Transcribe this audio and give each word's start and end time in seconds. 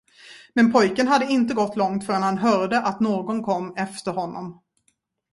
Men 0.53 0.71
pojken 0.71 1.07
hade 1.07 1.25
inte 1.31 1.53
gått 1.53 1.75
långt, 1.75 2.05
förrän 2.05 2.23
han 2.23 2.37
hörde, 2.37 2.79
att 2.81 2.99
någon 2.99 3.43
kom 3.43 3.73
efter 3.75 4.11
honom. 4.11 4.59